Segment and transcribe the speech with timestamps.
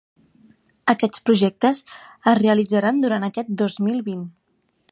[0.93, 1.81] Aquests projectes
[2.33, 4.25] es realitzaran durant aquest dos mil vint.